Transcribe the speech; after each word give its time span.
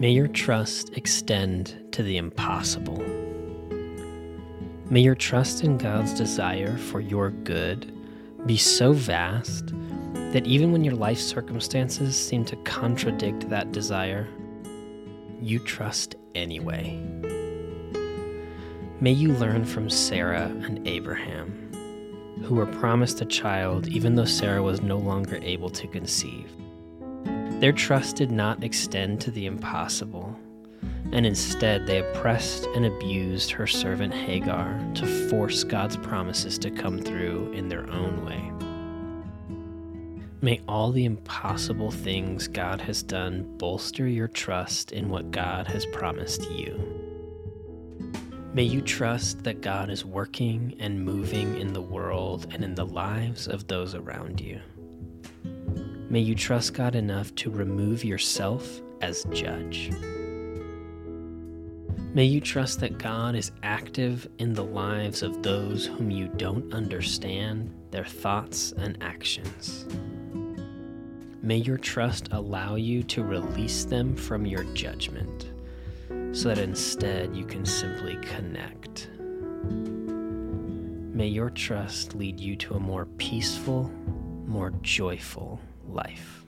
May 0.00 0.12
your 0.12 0.28
trust 0.28 0.96
extend 0.96 1.76
to 1.92 2.02
the 2.02 2.16
impossible. 2.16 3.04
May 4.88 5.00
your 5.00 5.14
trust 5.14 5.62
in 5.62 5.76
God's 5.76 6.14
desire 6.14 6.78
for 6.78 7.02
your 7.02 7.28
good 7.28 7.92
be 8.46 8.56
so 8.56 8.94
vast 8.94 9.74
that 10.32 10.46
even 10.46 10.72
when 10.72 10.84
your 10.84 10.94
life 10.94 11.18
circumstances 11.18 12.16
seem 12.16 12.46
to 12.46 12.56
contradict 12.64 13.50
that 13.50 13.72
desire, 13.72 14.26
you 15.38 15.58
trust 15.58 16.14
anyway. 16.34 16.98
May 19.02 19.12
you 19.12 19.34
learn 19.34 19.66
from 19.66 19.90
Sarah 19.90 20.50
and 20.64 20.88
Abraham, 20.88 22.40
who 22.44 22.54
were 22.54 22.64
promised 22.64 23.20
a 23.20 23.26
child 23.26 23.86
even 23.88 24.14
though 24.14 24.24
Sarah 24.24 24.62
was 24.62 24.80
no 24.80 24.96
longer 24.96 25.38
able 25.42 25.68
to 25.68 25.86
conceive. 25.86 26.50
Their 27.60 27.72
trust 27.72 28.16
did 28.16 28.30
not 28.30 28.64
extend 28.64 29.20
to 29.20 29.30
the 29.30 29.44
impossible, 29.44 30.34
and 31.12 31.26
instead 31.26 31.86
they 31.86 31.98
oppressed 31.98 32.64
and 32.74 32.86
abused 32.86 33.50
her 33.50 33.66
servant 33.66 34.14
Hagar 34.14 34.80
to 34.94 35.28
force 35.28 35.62
God's 35.62 35.98
promises 35.98 36.58
to 36.60 36.70
come 36.70 36.98
through 36.98 37.52
in 37.52 37.68
their 37.68 37.86
own 37.90 38.24
way. 38.24 38.50
May 40.40 40.62
all 40.66 40.90
the 40.90 41.04
impossible 41.04 41.90
things 41.90 42.48
God 42.48 42.80
has 42.80 43.02
done 43.02 43.42
bolster 43.58 44.08
your 44.08 44.28
trust 44.28 44.92
in 44.92 45.10
what 45.10 45.30
God 45.30 45.66
has 45.66 45.84
promised 45.84 46.50
you. 46.50 46.82
May 48.54 48.62
you 48.62 48.80
trust 48.80 49.44
that 49.44 49.60
God 49.60 49.90
is 49.90 50.02
working 50.02 50.76
and 50.80 51.04
moving 51.04 51.58
in 51.58 51.74
the 51.74 51.82
world 51.82 52.46
and 52.54 52.64
in 52.64 52.74
the 52.74 52.86
lives 52.86 53.46
of 53.48 53.66
those 53.66 53.94
around 53.94 54.40
you. 54.40 54.60
May 56.10 56.18
you 56.18 56.34
trust 56.34 56.74
God 56.74 56.96
enough 56.96 57.32
to 57.36 57.52
remove 57.52 58.04
yourself 58.04 58.80
as 59.00 59.22
judge. 59.32 59.92
May 62.12 62.24
you 62.24 62.40
trust 62.40 62.80
that 62.80 62.98
God 62.98 63.36
is 63.36 63.52
active 63.62 64.28
in 64.38 64.52
the 64.52 64.64
lives 64.64 65.22
of 65.22 65.44
those 65.44 65.86
whom 65.86 66.10
you 66.10 66.26
don't 66.36 66.74
understand 66.74 67.72
their 67.92 68.04
thoughts 68.04 68.72
and 68.72 68.98
actions. 69.00 69.86
May 71.42 71.58
your 71.58 71.78
trust 71.78 72.30
allow 72.32 72.74
you 72.74 73.04
to 73.04 73.22
release 73.22 73.84
them 73.84 74.16
from 74.16 74.44
your 74.44 74.64
judgment 74.74 75.52
so 76.32 76.48
that 76.48 76.58
instead 76.58 77.36
you 77.36 77.44
can 77.44 77.64
simply 77.64 78.16
connect. 78.16 79.10
May 81.14 81.28
your 81.28 81.50
trust 81.50 82.16
lead 82.16 82.40
you 82.40 82.56
to 82.56 82.74
a 82.74 82.80
more 82.80 83.06
peaceful, 83.06 83.88
more 84.48 84.72
joyful 84.82 85.60
life. 85.94 86.44